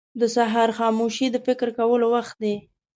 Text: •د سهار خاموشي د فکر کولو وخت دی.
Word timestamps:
•د 0.19 0.23
سهار 0.35 0.69
خاموشي 0.77 1.27
د 1.31 1.37
فکر 1.47 1.67
کولو 1.77 2.05
وخت 2.15 2.35
دی. 2.43 2.55